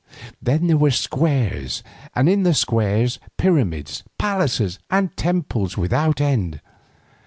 Then 0.41 0.65
there 0.65 0.77
were 0.77 0.89
squares, 0.89 1.83
and 2.15 2.27
in 2.27 2.41
the 2.41 2.55
squares 2.55 3.19
pyramids, 3.37 4.03
palaces, 4.17 4.79
and 4.89 5.15
temples 5.15 5.77
without 5.77 6.19
end. 6.19 6.59